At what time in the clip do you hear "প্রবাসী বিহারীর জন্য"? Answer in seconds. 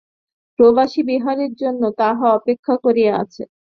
0.59-1.81